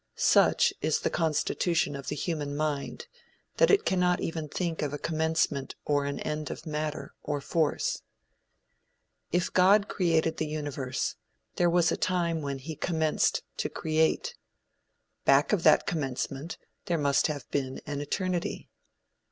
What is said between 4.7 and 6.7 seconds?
of a commencement or an end of